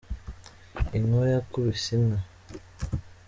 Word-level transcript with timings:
inkuba 0.97 1.25
yakubise 1.33 1.89
inka 1.97 2.19